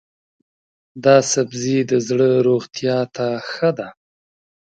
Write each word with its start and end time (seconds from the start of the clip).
دا 1.03 1.15
سبزی 1.31 1.77
د 1.91 1.93
زړه 2.07 2.29
روغتیا 2.47 2.97
ته 3.15 3.27
ښه 3.49 3.69
دی. 3.77 3.89